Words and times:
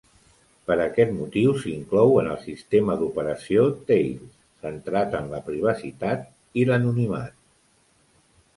Per 0.69 0.75
aquest 0.85 1.11
motiu 1.17 1.51
s'inclou 1.65 2.15
en 2.21 2.29
el 2.35 2.39
sistema 2.45 2.95
d'operació 3.03 3.67
Tails, 3.91 4.33
centrat 4.65 5.13
en 5.21 5.31
la 5.37 5.45
privacitat 5.51 6.27
(i 6.63 6.67
l'anonimat). 6.73 7.41